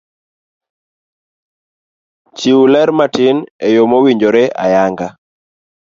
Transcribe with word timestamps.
Chiw 2.37 2.59
ler 2.73 2.89
matin 2.97 3.37
eyo 3.67 3.81
mawinjore 3.91 4.43
ayanga 4.63 5.07